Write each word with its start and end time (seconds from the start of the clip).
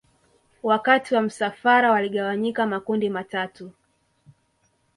Wakati 0.63 1.15
wa 1.15 1.21
msafara 1.21 1.91
waligawanyika 1.91 2.65
makundi 2.67 3.09
matatu 3.09 3.71